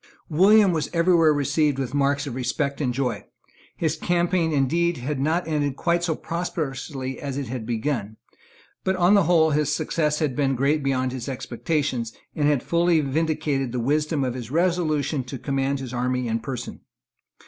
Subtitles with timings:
[0.29, 3.23] William was every where received with marks of respect and joy.
[3.77, 8.17] His campaign indeed had not ended quite so prosperously as it had begun;
[8.83, 12.03] but on the whole his success had been great beyond expectation,
[12.33, 16.81] and had fully vindicated the wisdom of his resolution to command his army in person.